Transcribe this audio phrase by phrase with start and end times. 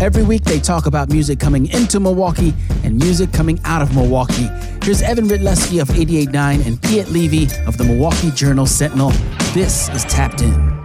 [0.00, 2.54] Every week they talk about music coming into Milwaukee
[2.84, 4.48] and music coming out of Milwaukee.
[4.82, 9.10] Here's Evan Rytlewski of 88.9 and Piet Levy of the Milwaukee Journal Sentinel.
[9.52, 10.80] This is Tapped In.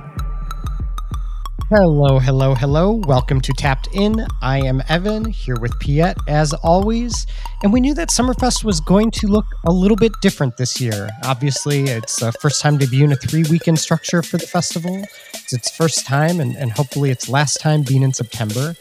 [1.69, 3.01] Hello, hello, hello.
[3.07, 4.27] Welcome to Tapped In.
[4.41, 7.25] I am Evan here with Piet as always.
[7.63, 11.09] And we knew that Summerfest was going to look a little bit different this year.
[11.23, 15.05] Obviously, it's the first time to be in a three weekend structure for the festival.
[15.33, 18.75] It's its first time, and, and hopefully its last time being in September.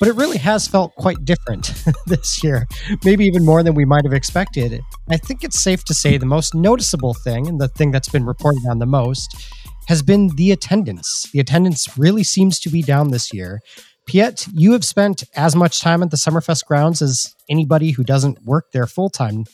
[0.00, 1.74] But it really has felt quite different
[2.06, 2.66] this year,
[3.04, 4.80] maybe even more than we might have expected.
[5.10, 8.24] I think it's safe to say the most noticeable thing, and the thing that's been
[8.24, 9.36] reported on the most,
[9.88, 11.28] has been the attendance.
[11.32, 13.60] The attendance really seems to be down this year.
[14.06, 18.42] Piet, you have spent as much time at the Summerfest grounds as anybody who doesn't
[18.44, 19.44] work there full time.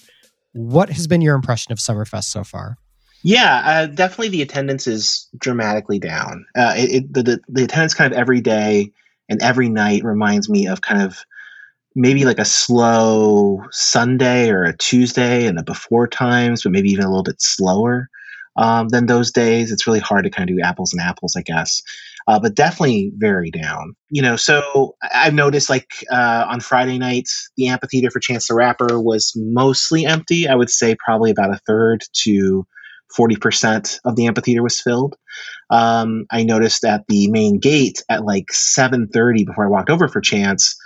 [0.52, 2.76] What has been your impression of Summerfest so far?
[3.22, 6.46] Yeah, uh, definitely the attendance is dramatically down.
[6.54, 8.92] Uh, it, it, the, the, the attendance kind of every day
[9.28, 11.24] and every night reminds me of kind of
[11.94, 17.04] maybe like a slow Sunday or a Tuesday and the before times, but maybe even
[17.04, 18.08] a little bit slower
[18.56, 19.72] um, than those days.
[19.72, 21.82] It's really hard to kind of do apples and apples, I guess.
[22.28, 23.94] Uh, but definitely very down.
[24.10, 28.54] You know, so I've noticed like uh, on Friday nights, the amphitheater for Chance the
[28.54, 30.48] Rapper was mostly empty.
[30.48, 32.66] I would say probably about a third to
[33.16, 35.16] 40% of the amphitheater was filled.
[35.70, 40.20] Um, I noticed at the main gate at like 7:30 before I walked over for
[40.20, 40.76] Chance,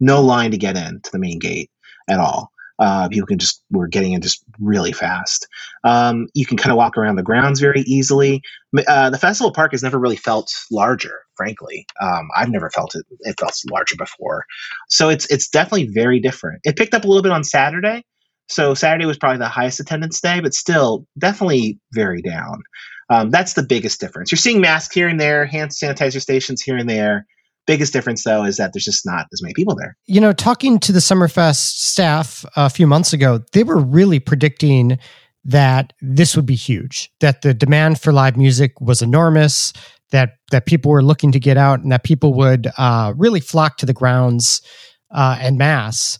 [0.00, 1.70] no line to get in to the main gate
[2.08, 2.50] at all.
[2.78, 5.48] Uh, people can just we're getting in just really fast.
[5.84, 8.42] Um, you can kind of walk around the grounds very easily.
[8.86, 11.86] Uh, the festival park has never really felt larger, frankly.
[12.02, 13.06] Um, I've never felt it.
[13.20, 14.44] It felt larger before,
[14.88, 16.60] so it's it's definitely very different.
[16.64, 18.04] It picked up a little bit on Saturday,
[18.48, 22.62] so Saturday was probably the highest attendance day, but still definitely very down.
[23.08, 24.32] Um, that's the biggest difference.
[24.32, 27.26] You're seeing masks here and there, hand sanitizer stations here and there.
[27.66, 29.96] Biggest difference, though, is that there's just not as many people there.
[30.06, 34.98] You know, talking to the Summerfest staff a few months ago, they were really predicting
[35.44, 39.72] that this would be huge, that the demand for live music was enormous,
[40.10, 43.78] that that people were looking to get out, and that people would uh, really flock
[43.78, 44.62] to the grounds
[45.10, 46.18] uh, en masse.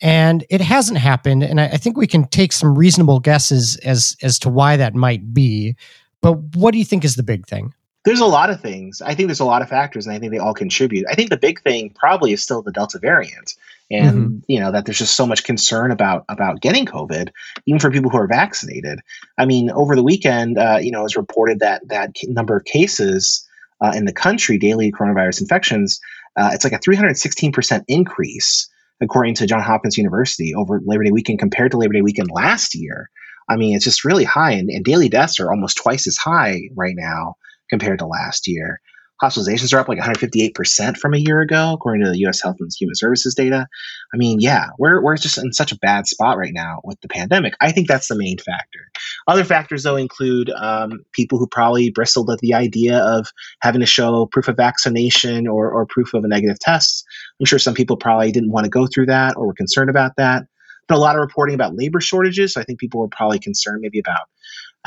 [0.00, 4.16] And it hasn't happened, and I, I think we can take some reasonable guesses as
[4.22, 5.76] as to why that might be.
[6.20, 7.74] But what do you think is the big thing?
[8.04, 9.02] There's a lot of things.
[9.02, 11.04] I think there's a lot of factors, and I think they all contribute.
[11.10, 13.54] I think the big thing probably is still the Delta variant,
[13.90, 14.38] and mm-hmm.
[14.46, 17.30] you know that there's just so much concern about about getting COVID,
[17.66, 19.00] even for people who are vaccinated.
[19.36, 22.64] I mean, over the weekend, uh, you know, it was reported that that number of
[22.64, 23.44] cases
[23.80, 26.00] uh, in the country, daily coronavirus infections,
[26.36, 28.68] uh, it's like a 316 percent increase
[29.00, 32.74] according to John Hopkins University over Labor Day weekend compared to Labor Day weekend last
[32.74, 33.10] year.
[33.48, 36.68] I mean, it's just really high, and, and daily deaths are almost twice as high
[36.76, 37.36] right now
[37.70, 38.80] compared to last year.
[39.22, 42.40] Hospitalizations are up like 158% from a year ago, according to the U.S.
[42.40, 43.66] Health and Human Services data.
[44.14, 47.08] I mean, yeah, we're, we're just in such a bad spot right now with the
[47.08, 47.54] pandemic.
[47.60, 48.90] I think that's the main factor.
[49.26, 53.86] Other factors, though, include um, people who probably bristled at the idea of having to
[53.86, 57.04] show proof of vaccination or, or proof of a negative test.
[57.40, 60.12] I'm sure some people probably didn't want to go through that or were concerned about
[60.16, 60.44] that.
[60.86, 62.54] But a lot of reporting about labor shortages.
[62.54, 64.28] So I think people were probably concerned maybe about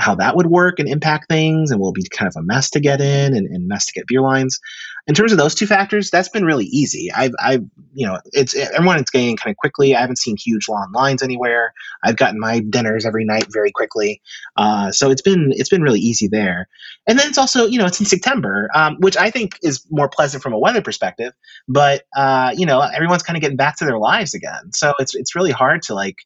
[0.01, 2.79] how that would work and impact things and will be kind of a mess to
[2.79, 4.59] get in and, and mess to get beer lines.
[5.07, 7.11] In terms of those two factors that's been really easy.
[7.11, 7.63] I've i've
[7.93, 9.95] you know it's everyone is getting kind of quickly.
[9.95, 11.73] I haven't seen huge long lines anywhere.
[12.03, 14.21] I've gotten my dinners every night very quickly.
[14.57, 16.67] Uh, so it's been it's been really easy there.
[17.07, 20.07] And then it's also you know it's in september um, which i think is more
[20.07, 21.33] pleasant from a weather perspective
[21.67, 24.73] but uh, you know everyone's kind of getting back to their lives again.
[24.73, 26.17] So it's it's really hard to like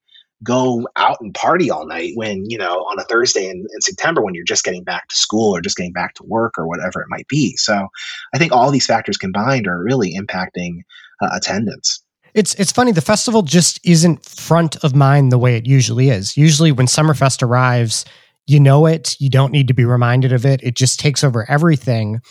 [0.43, 4.21] go out and party all night when you know on a thursday in, in, september
[4.21, 7.01] when you're just getting back to school or just getting back to work or whatever
[7.01, 7.55] it might be.
[7.57, 7.87] So
[8.33, 10.81] i think all these factors combined are really impacting
[11.21, 12.01] uh, attendance.
[12.33, 16.35] It's it's funny the festival just isn't front of mind the way it usually is.
[16.35, 18.05] Usually when summerfest arrives
[18.47, 21.49] you know it you don't need to be reminded of it it just takes over
[21.49, 22.21] everything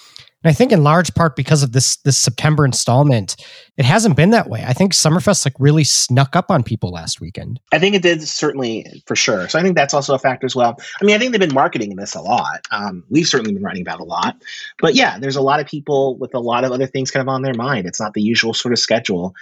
[0.44, 3.36] and I think in large part because of this this September installment,
[3.78, 4.62] it hasn't been that way.
[4.66, 7.58] I think Summerfest like really snuck up on people last weekend.
[7.72, 9.48] I think it did certainly for sure.
[9.48, 10.76] So I think that's also a factor as well.
[11.00, 12.60] I mean, I think they've been marketing this a lot.
[12.70, 14.36] Um, we've certainly been writing about a lot,
[14.80, 17.28] but yeah, there's a lot of people with a lot of other things kind of
[17.32, 17.86] on their mind.
[17.86, 19.34] It's not the usual sort of schedule.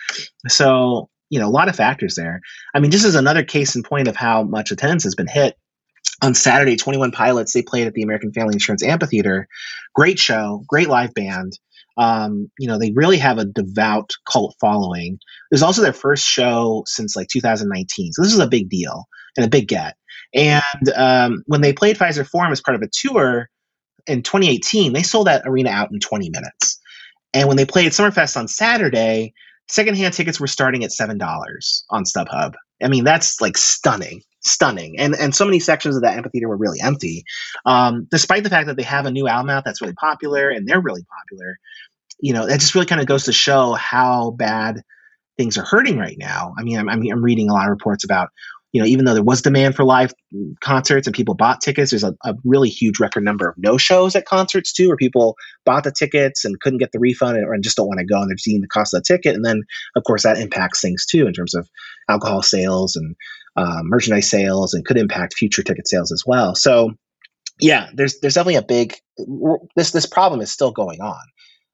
[0.48, 2.42] So you know, a lot of factors there.
[2.74, 5.56] I mean, this is another case in point of how much attendance has been hit
[6.22, 9.48] on Saturday, 21 Pilots, they played at the American Family Insurance Amphitheater.
[9.94, 11.58] Great show, great live band.
[11.98, 15.14] Um, you know, they really have a devout cult following.
[15.14, 18.12] It was also their first show since like 2019.
[18.12, 19.06] So this is a big deal
[19.36, 19.96] and a big get.
[20.32, 23.50] And um, when they played Fiserv Forum as part of a tour
[24.06, 26.80] in 2018, they sold that arena out in 20 minutes.
[27.34, 29.34] And when they played Summerfest on Saturday,
[29.68, 32.54] secondhand tickets were starting at seven dollars on StubHub.
[32.82, 34.98] I mean, that's like stunning, stunning.
[34.98, 37.24] And and so many sections of that amphitheater were really empty,
[37.64, 40.66] um, despite the fact that they have a new album out that's really popular and
[40.66, 41.58] they're really popular.
[42.20, 44.82] You know, that just really kind of goes to show how bad
[45.36, 46.54] things are hurting right now.
[46.58, 48.28] I mean, I'm, I'm, I'm reading a lot of reports about
[48.72, 50.14] you know, even though there was demand for live
[50.60, 54.16] concerts and people bought tickets, there's a, a really huge record number of no shows
[54.16, 55.36] at concerts too, where people
[55.66, 58.30] bought the tickets and couldn't get the refund or just don't want to go and
[58.30, 59.36] they're seeing the cost of the ticket.
[59.36, 59.62] And then,
[59.94, 61.68] of course, that impacts things too in terms of
[62.08, 63.14] alcohol sales and
[63.56, 66.54] uh, merchandise sales and could impact future ticket sales as well.
[66.54, 66.92] So,
[67.60, 68.96] yeah, there's there's definitely a big
[69.76, 71.20] this this problem is still going on.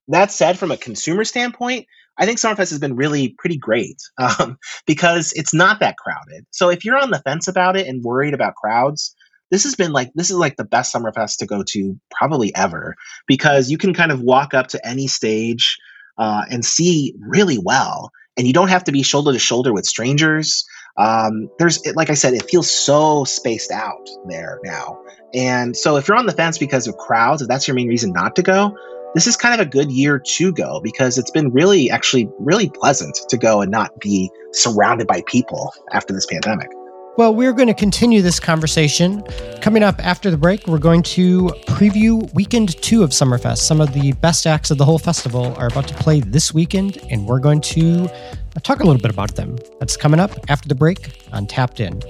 [0.09, 1.85] That said, from a consumer standpoint,
[2.19, 6.45] I think Summerfest has been really pretty great um, because it's not that crowded.
[6.51, 9.15] So if you're on the fence about it and worried about crowds,
[9.51, 12.95] this has been like this is like the best Summerfest to go to probably ever
[13.27, 15.77] because you can kind of walk up to any stage
[16.17, 19.85] uh, and see really well, and you don't have to be shoulder to shoulder with
[19.85, 20.65] strangers.
[20.97, 25.01] Um, there's like I said, it feels so spaced out there now,
[25.33, 28.11] and so if you're on the fence because of crowds, if that's your main reason
[28.11, 28.75] not to go,
[29.15, 32.69] this is kind of a good year to go because it's been really, actually, really
[32.69, 36.69] pleasant to go and not be surrounded by people after this pandemic.
[37.17, 39.23] Well, we're going to continue this conversation.
[39.61, 43.57] Coming up after the break, we're going to preview weekend two of Summerfest.
[43.57, 46.97] Some of the best acts of the whole festival are about to play this weekend,
[47.09, 48.07] and we're going to
[48.63, 49.57] talk a little bit about them.
[49.79, 52.01] That's coming up after the break on Tapped In.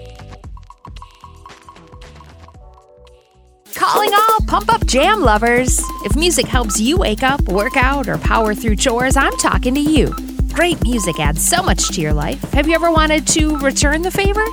[3.75, 5.79] Calling all pump up jam lovers.
[6.03, 9.81] If music helps you wake up, work out, or power through chores, I'm talking to
[9.81, 10.13] you.
[10.53, 12.41] Great music adds so much to your life.
[12.51, 14.43] Have you ever wanted to return the favor?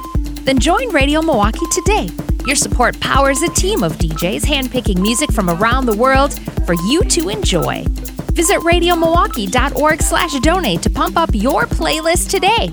[0.43, 2.09] Then join Radio Milwaukee today.
[2.47, 7.03] Your support powers a team of DJs handpicking music from around the world for you
[7.03, 7.85] to enjoy.
[8.33, 12.71] Visit radiomilwaukee.org slash donate to pump up your playlist today.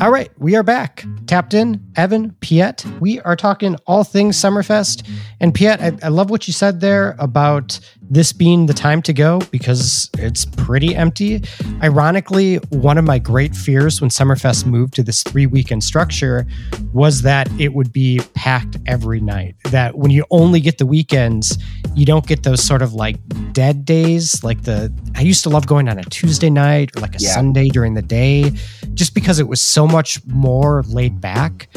[0.00, 1.04] All right, we are back.
[1.26, 2.84] Tapped in, Evan, Piet.
[3.00, 5.08] We are talking all things Summerfest.
[5.40, 9.12] And Piet, I, I, love what you said there about this being the time to
[9.12, 11.42] go because it's pretty empty.
[11.82, 16.46] Ironically, one of my great fears when Summerfest moved to this three weekend structure
[16.92, 19.56] was that it would be packed every night.
[19.64, 21.58] That when you only get the weekends,
[21.94, 23.16] you don't get those sort of like
[23.52, 24.42] dead days.
[24.44, 27.34] Like the, I used to love going on a Tuesday night or like a yeah.
[27.34, 28.52] Sunday during the day
[28.94, 31.68] just because it was so much more laid back.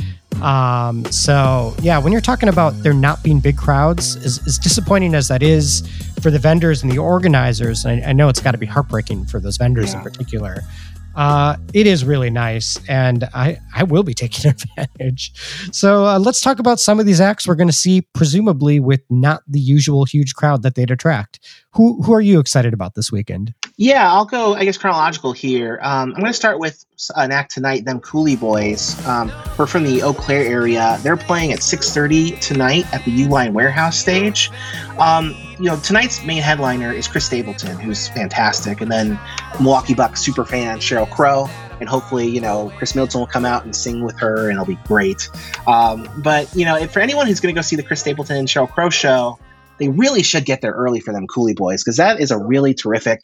[0.42, 5.16] Um, so yeah, when you're talking about there not being big crowds, as, as disappointing
[5.16, 5.88] as that is
[6.22, 9.26] for the vendors and the organizers, and I, I know it's got to be heartbreaking
[9.26, 10.00] for those vendors yeah.
[10.00, 10.64] in particular.
[11.16, 15.32] Uh, it is really nice, and I, I will be taking advantage.
[15.72, 19.02] So uh, let's talk about some of these acts we're going to see, presumably with
[19.10, 21.40] not the usual huge crowd that they'd attract.
[21.72, 23.54] Who who are you excited about this weekend?
[23.77, 24.56] Yeah, I'll go.
[24.56, 25.80] I guess chronological here.
[25.81, 26.86] Um, I'm going to start with
[27.18, 27.83] an act tonight.
[27.83, 29.06] Them Coulee Boys.
[29.06, 30.98] Um, we're from the Eau Claire area.
[31.01, 34.50] They're playing at 6:30 tonight at the Uline Warehouse stage.
[34.98, 39.19] Um, you know, tonight's main headliner is Chris Stapleton, who's fantastic, and then
[39.60, 41.50] Milwaukee Bucks super fan Sheryl Crow,
[41.81, 44.66] and hopefully, you know, Khris Middleton will come out and sing with her, and it'll
[44.66, 45.30] be great.
[45.68, 48.38] Um, but you know, if for anyone who's going to go see the Chris Stapleton
[48.38, 49.38] and Sheryl Crow show,
[49.77, 52.74] they really should get there early for them Coulee Boys because that is a really
[52.74, 53.19] terrific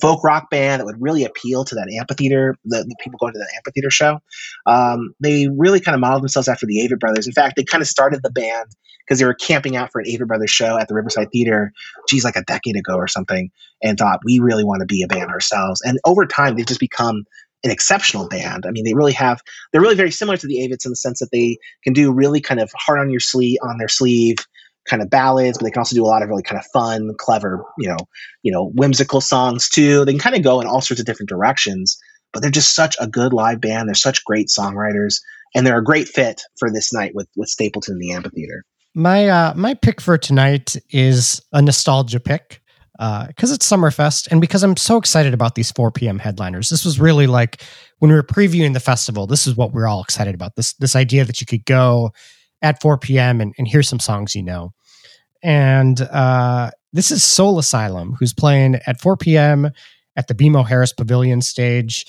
[0.00, 3.38] folk rock band that would really appeal to that amphitheater, the, the people going to
[3.38, 4.18] that amphitheater show.
[4.66, 7.26] Um, they really kind of modeled themselves after the Avett Brothers.
[7.26, 8.68] In fact, they kind of started the band
[9.06, 11.72] because they were camping out for an Avett Brothers show at the Riverside Theater,
[12.08, 13.50] geez, like a decade ago or something,
[13.82, 15.82] and thought we really want to be a band ourselves.
[15.82, 17.24] And over time, they've just become
[17.64, 18.66] an exceptional band.
[18.66, 19.40] I mean, they really have.
[19.70, 22.40] They're really very similar to the Avetts in the sense that they can do really
[22.40, 24.36] kind of hard on your sleeve, on their sleeve,
[24.88, 27.14] kind of ballads, but they can also do a lot of really kind of fun,
[27.18, 27.98] clever, you know,
[28.42, 30.04] you know, whimsical songs too.
[30.04, 31.98] They can kind of go in all sorts of different directions,
[32.32, 33.88] but they're just such a good live band.
[33.88, 35.20] They're such great songwriters,
[35.54, 38.64] and they're a great fit for this night with with Stapleton in the amphitheater.
[38.94, 42.62] My uh, my pick for tonight is a nostalgia pick
[42.92, 46.18] because uh, it's Summerfest and because I'm so excited about these 4 p.m.
[46.18, 46.68] headliners.
[46.68, 47.62] This was really like
[47.98, 49.26] when we were previewing the festival.
[49.26, 50.56] This is what we we're all excited about.
[50.56, 52.12] This this idea that you could go
[52.62, 53.40] at 4 p.m.
[53.40, 54.72] and, and hear some songs you know.
[55.42, 59.70] And uh, this is Soul Asylum, who's playing at 4 p.m.
[60.16, 62.06] at the BMO Harris Pavilion stage.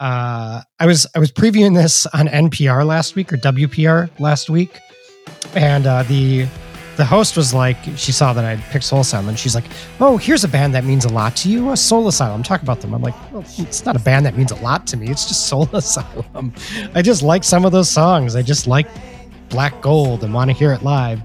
[0.00, 4.80] Uh, I was I was previewing this on NPR last week or WPR last week,
[5.54, 6.46] and uh, the
[6.96, 9.64] the host was like, she saw that I picked Soul Asylum, and she's like,
[10.00, 12.42] "Oh, here's a band that means a lot to you, a Soul Asylum.
[12.42, 14.96] Talk about them." I'm like, well, "It's not a band that means a lot to
[14.96, 15.08] me.
[15.08, 16.52] It's just Soul Asylum.
[16.94, 18.34] I just like some of those songs.
[18.34, 18.88] I just like
[19.54, 21.22] Black Gold and want to hear it live.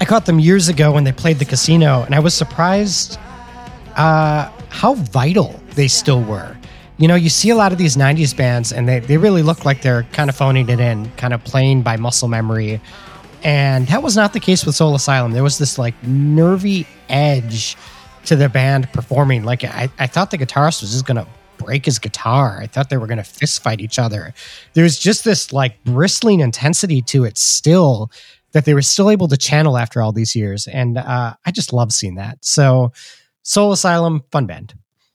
[0.00, 3.18] I caught them years ago when they played the casino, and I was surprised
[3.96, 6.56] uh, how vital they still were.
[6.98, 9.64] You know, you see a lot of these 90s bands and they, they really look
[9.64, 12.80] like they're kind of phoning it in, kind of playing by muscle memory.
[13.42, 15.32] And that was not the case with Soul Asylum.
[15.32, 17.76] There was this like nervy edge
[18.26, 19.42] to the band performing.
[19.42, 21.26] Like I, I thought the guitarist was just gonna
[21.64, 22.58] break his guitar.
[22.60, 24.34] I thought they were gonna fist fight each other.
[24.74, 28.10] There was just this like bristling intensity to it still
[28.52, 30.66] that they were still able to channel after all these years.
[30.66, 32.38] And uh, I just love seeing that.
[32.44, 32.92] So
[33.42, 34.74] Soul Asylum, fun band.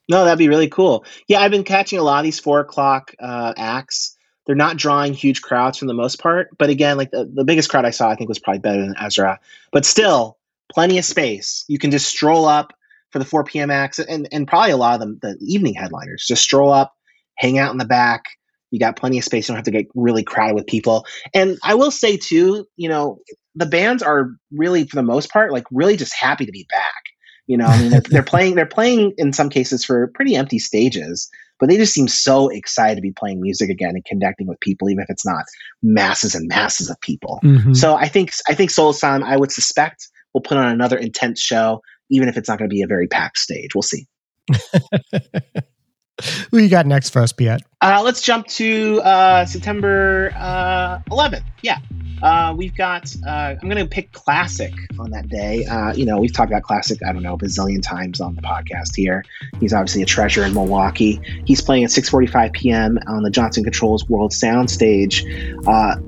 [0.10, 1.06] No, that'd be really cool.
[1.28, 4.18] Yeah, I've been catching a lot of these four o'clock uh, acts.
[4.46, 7.70] They're not drawing huge crowds for the most part, but again, like the, the biggest
[7.70, 9.40] crowd I saw, I think was probably better than Ezra.
[9.74, 10.38] But still,
[10.72, 11.66] plenty of space.
[11.68, 12.74] You can just stroll up
[13.18, 13.72] for the 4 p.m.
[13.72, 16.94] acts, and and probably a lot of them, the evening headliners, just stroll up,
[17.38, 18.24] hang out in the back.
[18.72, 19.48] You got plenty of space.
[19.48, 21.06] You don't have to get really crowded with people.
[21.34, 23.20] And I will say too, you know,
[23.56, 27.04] the bands are really, for the most part, like really just happy to be back.
[27.48, 28.56] You know, I mean, they're, they're playing.
[28.56, 32.96] They're playing in some cases for pretty empty stages, but they just seem so excited
[32.96, 35.46] to be playing music again and connecting with people, even if it's not
[35.82, 37.40] masses and masses of people.
[37.44, 37.74] Mm-hmm.
[37.74, 41.42] So I think I think Soul Asylum, I would suspect, will put on another intense
[41.42, 43.76] show, even if it's not going to be a very packed stage.
[43.76, 44.08] We'll see.
[46.52, 47.62] Who you got next for us, Piet?
[47.82, 51.44] Uh, let's jump to uh, September uh, 11th.
[51.62, 51.78] Yeah.
[52.24, 55.64] Uh, we've got, uh, I'm going to pick Klassik on that day.
[55.66, 58.42] Uh, you know, we've talked about Klassik, I don't know, a bazillion times on the
[58.42, 59.24] podcast here.
[59.60, 61.22] He's obviously a treasure in Milwaukee.
[61.46, 62.98] He's playing at 6.45 p.m.
[63.06, 65.24] on the Johnson Controls World Sound Stage.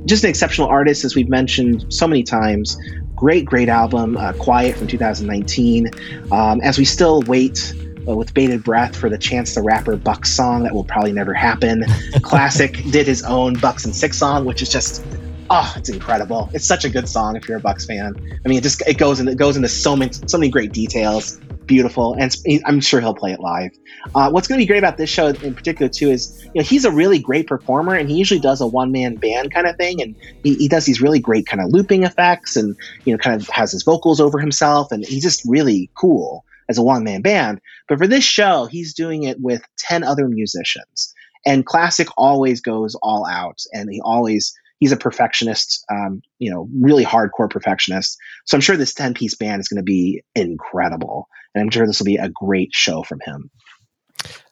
[0.06, 2.76] just an exceptional artist, as we've mentioned so many times.
[3.20, 5.92] Great, great album, Quiet from 2019.
[6.32, 7.74] Um, as we still wait
[8.08, 11.34] uh, with bated breath for the Chance the Rapper Bucks song that will probably never
[11.34, 11.82] happen.
[12.22, 15.04] Klassik did his own Bucks and Six song, which is just
[15.50, 16.50] oh, it's incredible.
[16.54, 18.16] It's such a good song if you're a Bucks fan.
[18.46, 20.72] I mean, it just it goes and it goes into so many so many great
[20.72, 21.42] details.
[21.70, 22.36] Beautiful, and
[22.66, 23.70] I'm sure he'll play it live.
[24.16, 26.64] Uh, what's going to be great about this show in particular too is you know
[26.64, 29.76] he's a really great performer, and he usually does a one man band kind of
[29.76, 33.20] thing, and he, he does these really great kind of looping effects, and you know
[33.20, 37.04] kind of has his vocals over himself, and he's just really cool as a one
[37.04, 37.62] man band.
[37.88, 41.14] But for this show, he's doing it with 10 other musicians.
[41.46, 46.68] And Klassik always goes all out and he always he's a perfectionist, um, you know,
[46.80, 48.18] really hardcore perfectionist.
[48.46, 51.28] So I'm sure this 10 piece band is going to be incredible.
[51.54, 53.50] And I'm sure this will be a great show from him.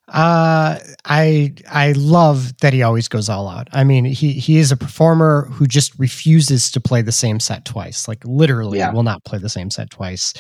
[0.10, 3.68] Uh, I I love that he always goes all out.
[3.74, 7.66] I mean, he he is a performer who just refuses to play the same set
[7.66, 8.08] twice.
[8.08, 8.94] Like literally, yeah.
[8.94, 10.34] will not play the same set twice.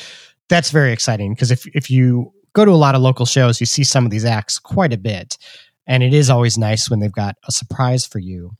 [0.47, 3.65] That's very exciting because if if you go to a lot of local shows, you
[3.65, 5.37] see some of these acts quite a bit,
[5.85, 8.51] and it is always nice when they've got a surprise for you.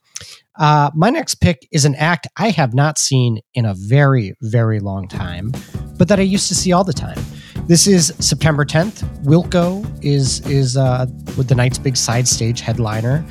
[0.58, 4.80] Uh, my next pick is an act I have not seen in a very, very
[4.80, 5.52] long time,
[5.98, 7.20] but that I used to see all the time.
[7.68, 9.04] This is September 10th.
[9.24, 11.06] Wilco is is uh,
[11.38, 13.26] with the night's big side stage headliner.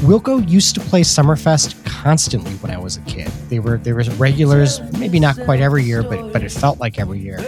[0.00, 3.28] Wilco used to play Summerfest constantly when I was a kid.
[3.50, 6.98] They were there was regulars, maybe not quite every year, but but it felt like
[6.98, 7.38] every year,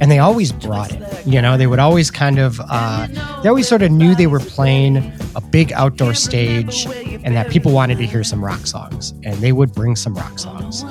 [0.00, 1.26] and they always brought it.
[1.26, 3.08] You know, they would always kind of uh,
[3.42, 6.86] they always sort of knew they were playing a big outdoor stage,
[7.24, 10.38] and that people wanted to hear some rock songs, and they would bring some rock
[10.38, 10.84] songs.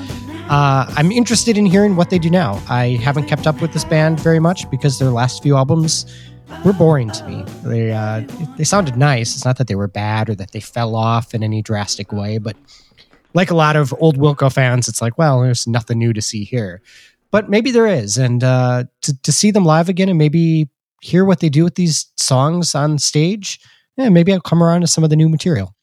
[0.49, 2.61] Uh, I'm interested in hearing what they do now.
[2.69, 6.05] I haven't kept up with this band very much because their last few albums
[6.63, 7.43] were boring to me.
[7.63, 8.21] They uh,
[8.57, 9.35] they sounded nice.
[9.35, 12.37] It's not that they were bad or that they fell off in any drastic way,
[12.37, 12.55] but
[13.33, 16.43] like a lot of old Wilco fans, it's like, well, there's nothing new to see
[16.43, 16.81] here.
[17.31, 20.69] But maybe there is, and uh, to to see them live again and maybe
[21.01, 23.59] hear what they do with these songs on stage,
[23.97, 25.75] yeah, maybe I'll come around to some of the new material.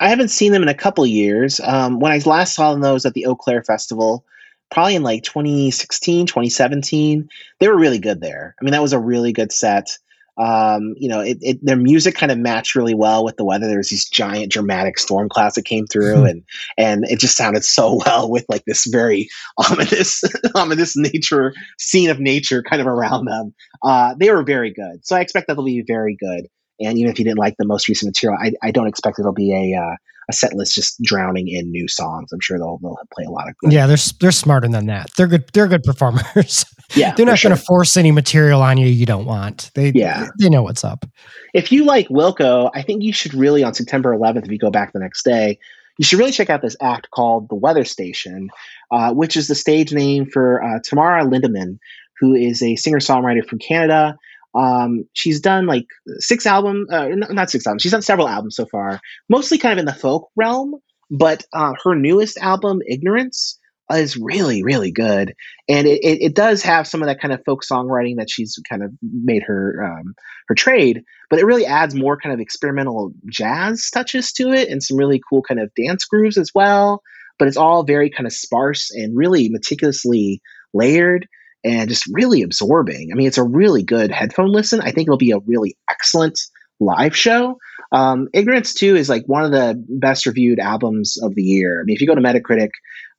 [0.00, 1.60] I haven't seen them in a couple years.
[1.60, 4.24] Um, when I last saw them, those at the Eaux Claires Festival,
[4.70, 7.28] probably in like 2016, 2017.
[7.60, 8.54] They were really good there.
[8.60, 9.96] I mean, that was a really good set.
[10.38, 13.68] Um, you know, it, it, their music kind of matched really well with the weather.
[13.68, 16.26] There was these giant dramatic storm clouds that came through, hmm.
[16.26, 16.42] and
[16.76, 19.28] and it just sounded so well with like this very
[19.70, 20.22] ominous,
[20.54, 23.54] ominous nature scene of nature kind of around them.
[23.82, 26.48] Uh, they were very good, so I expect that they'll be very good.
[26.78, 29.32] And even if you didn't like the most recent material, I, I don't expect it'll
[29.32, 29.96] be a uh,
[30.28, 32.32] a set list just drowning in new songs.
[32.32, 33.72] I'm sure they'll they'll play a lot of good.
[33.72, 35.08] Yeah, they're they're smarter than that.
[35.16, 35.44] They're good.
[35.52, 36.64] They're good performers.
[36.94, 37.48] Yeah, they're not sure.
[37.48, 39.72] going to force any material on you you don't want.
[39.74, 41.04] They yeah they know what's up.
[41.52, 44.70] If you like Wilco, I think you should really on September 11th, if you go
[44.70, 45.58] back the next day,
[45.98, 48.50] you should really check out this act called The Weather Station,
[48.92, 51.80] uh, which is the stage name for uh, Tamara Lindeman,
[52.20, 54.16] who is a singer songwriter from Canada.
[54.56, 55.86] Um, she's done like
[56.18, 57.82] six albums, uh, not six albums.
[57.82, 60.74] She's done several albums so far, mostly kind of in the folk realm.
[61.10, 63.58] But uh, her newest album, Ignorance,
[63.92, 65.32] is really really good
[65.68, 68.58] and it, it, it, does have some of that kind of folk songwriting that she's
[68.68, 70.14] kind of made her um,
[70.48, 74.82] her trade but it really adds more kind of experimental jazz touches to it and
[74.82, 77.00] some really cool kind of dance grooves as well
[77.38, 80.40] but it's all very kind of sparse and really meticulously
[80.74, 81.28] layered
[81.66, 85.16] and just really absorbing i mean it's a really good headphone listen i think it'll
[85.16, 86.38] be a really excellent
[86.80, 87.58] live show
[87.92, 91.84] um, ignorance 2 is like one of the best reviewed albums of the year i
[91.84, 92.70] mean if you go to metacritic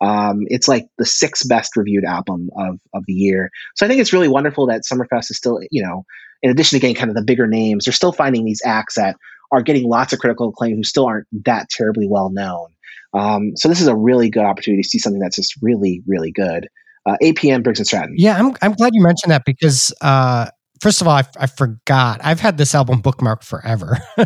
[0.02, 3.50] um, it's like the sixth best reviewed album of, of the year.
[3.76, 6.06] So I think it's really wonderful that Summerfest is still, you know,
[6.44, 9.16] in addition to getting kind of the bigger names, they're still finding these acts that
[9.52, 12.68] are getting lots of critical acclaim who still aren't that terribly well known.
[13.14, 16.32] Um, so this is a really good opportunity to see something that's just really, really
[16.32, 16.68] good.
[17.08, 18.16] Uh, APM Briggs and Stratton.
[18.18, 20.48] Yeah, I'm, I'm glad you mentioned that because uh,
[20.82, 22.20] first of all, I, I, forgot.
[22.24, 23.98] I've had this album bookmarked forever.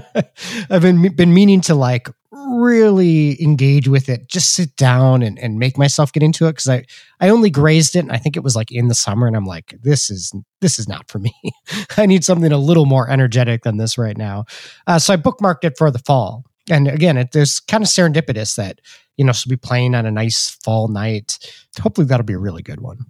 [0.70, 5.60] I've been been meaning to like really engage with it, just sit down and, and
[5.60, 6.86] make myself get into it because I
[7.20, 9.46] I only grazed it and I think it was like in the summer and I'm
[9.46, 11.34] like this is this is not for me.
[11.98, 14.46] I need something a little more energetic than this right now.
[14.88, 16.46] Uh, so I bookmarked it for the fall.
[16.70, 18.80] And again, it, there's kind of serendipitous that
[19.18, 21.38] you know she'll be playing on a nice fall night.
[21.82, 23.06] Hopefully, that'll be a really good one.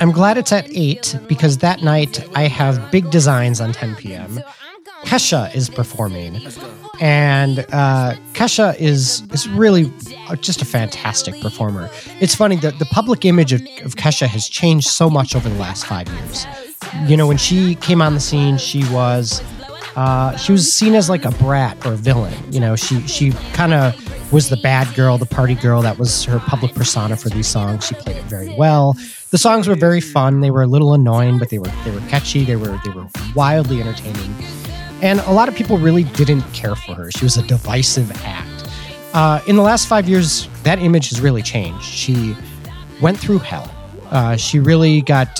[0.00, 4.40] I'm glad it's at 8 because that night I have big designs on 10 p.m.
[5.04, 6.40] Kesha is performing.
[7.00, 9.90] And uh, Kesha is is really
[10.40, 11.88] just a fantastic performer.
[12.20, 15.58] It's funny that the public image of, of Kesha has changed so much over the
[15.58, 16.46] last five years.
[17.06, 19.42] You know, when she came on the scene, she was
[20.00, 22.32] uh, she was seen as like a brat or a villain.
[22.50, 25.82] You know, she she kind of was the bad girl, the party girl.
[25.82, 27.86] That was her public persona for these songs.
[27.86, 28.96] She played it very well.
[29.30, 30.40] The songs were very fun.
[30.40, 32.46] They were a little annoying, but they were they were catchy.
[32.46, 34.34] They were they were wildly entertaining.
[35.02, 37.10] And a lot of people really didn't care for her.
[37.10, 38.70] She was a divisive act.
[39.12, 41.84] Uh, in the last five years, that image has really changed.
[41.84, 42.34] She
[43.02, 43.70] went through hell.
[44.10, 45.38] Uh, she really got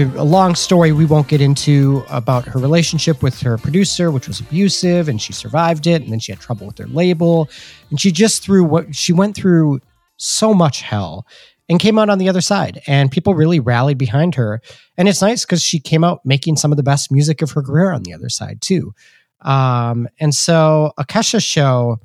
[0.00, 4.28] uh, a long story we won't get into about her relationship with her producer, which
[4.28, 6.02] was abusive, and she survived it.
[6.02, 7.48] And then she had trouble with her label,
[7.90, 9.80] and she just threw what she went through
[10.16, 11.26] so much hell
[11.68, 12.80] and came out on the other side.
[12.86, 14.60] And people really rallied behind her.
[14.96, 17.62] And it's nice because she came out making some of the best music of her
[17.62, 18.94] career on the other side too.
[19.42, 21.98] Um, and so a Kesha show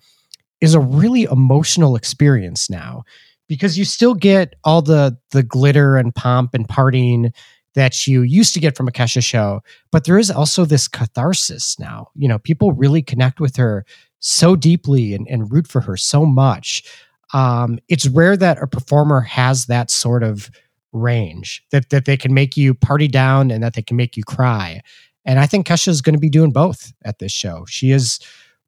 [0.62, 3.04] is a really emotional experience now
[3.48, 7.34] because you still get all the the glitter and pomp and partying
[7.76, 11.80] that you used to get from a Kesha show, but there is also this catharsis
[11.80, 12.10] now.
[12.16, 13.86] You know, people really connect with her
[14.20, 16.84] so deeply and, and root for her so much.
[17.34, 20.52] Um, it's rare that a performer has that sort of
[20.92, 24.24] range that that they can make you party down and that they can make you
[24.24, 24.82] cry.
[25.26, 27.66] And I think Kesha is going to be doing both at this show.
[27.68, 28.20] She is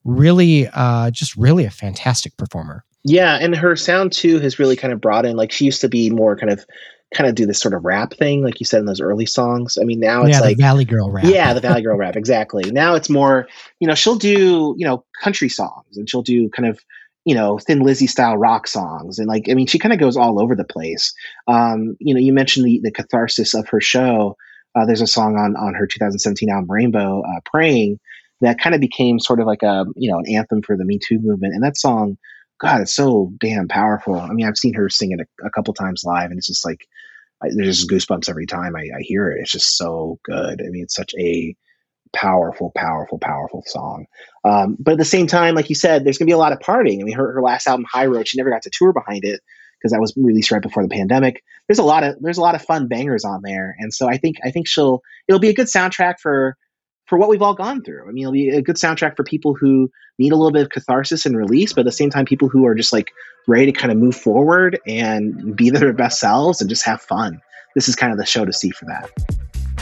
[0.06, 2.86] really, uh, just really a fantastic performer.
[3.04, 5.38] Yeah, and her sound too has really kind of broadened.
[5.38, 6.66] Like she used to be more kind of
[7.16, 9.78] kind of do this sort of rap thing, like you said in those early songs.
[9.82, 11.26] I mean, now it's yeah, like Valley Girl rap.
[11.26, 12.70] Yeah, the Valley Girl rap, exactly.
[12.70, 13.48] Now it's more,
[13.80, 16.80] you know, she'll do, you know, country songs and she'll do kind of,
[17.24, 19.18] you know, Thin Lizzy style rock songs.
[19.18, 21.14] And like, I mean, she kind of goes all over the place.
[21.48, 24.36] Um, you know, you mentioned the, the catharsis of her show.
[24.76, 27.98] Uh, there's a song on, on her 2017 album, Rainbow, uh, Praying,
[28.42, 31.00] that kind of became sort of like a, you know, an anthem for the Me
[31.00, 31.54] Too movement.
[31.54, 32.18] And that song,
[32.60, 34.16] God, it's so damn powerful.
[34.16, 36.66] I mean, I've seen her sing it a, a couple times live, and it's just
[36.66, 36.88] like
[37.44, 39.42] I, there's just goosebumps every time I, I, hear it.
[39.42, 40.62] It's just so good.
[40.62, 41.56] I mean, it's such a
[42.16, 44.06] powerful, powerful, powerful song.
[44.44, 46.60] Um, but at the same time, like you said, there's gonna be a lot of
[46.60, 47.02] partying.
[47.02, 49.42] I mean, her, her last album, High Road, she never got to tour behind it
[49.78, 51.44] because that was released right before the pandemic.
[51.68, 54.18] There's a lot of there's a lot of fun bangers on there, and so I
[54.18, 56.58] think I think she'll it'll be a good soundtrack for
[57.06, 58.08] for what we've all gone through.
[58.08, 60.70] I mean, it'll be a good soundtrack for people who need a little bit of
[60.70, 63.12] catharsis and release, but at the same time, people who are just like
[63.48, 67.42] ready to kind of move forward and be their best selves and just have fun.
[67.76, 69.12] This is kind of the show to see for that.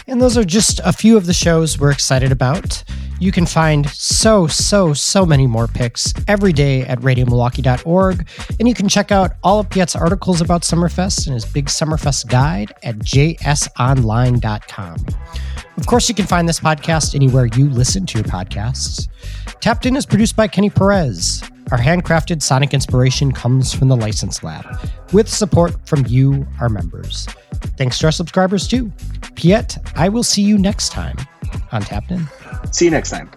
[0.08, 2.84] And those are just a few of the shows we're excited about.
[3.20, 8.28] You can find so, so, so many more picks every day at radiomilwaukee.org.
[8.60, 12.28] And you can check out all of Piet's articles about Summerfest and his big Summerfest
[12.28, 14.96] guide at jsonline.com.
[15.78, 19.08] Of course, you can find this podcast anywhere you listen to your podcasts.
[19.64, 21.42] Tapped In is produced by Kenny Perez.
[21.72, 24.66] Our handcrafted sonic inspiration comes from the License Lab,
[25.14, 27.28] with support from you, our members.
[27.78, 28.92] Thanks to our subscribers, too.
[29.36, 31.16] Piet, I will see you next time
[31.72, 32.28] on Tapped In.
[32.72, 33.32] See you next time.